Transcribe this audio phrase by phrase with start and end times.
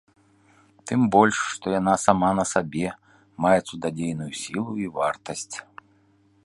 [0.91, 2.87] Тым больш што яна сама на сабе
[3.45, 5.55] мае цудадзейную сілу і вартасць.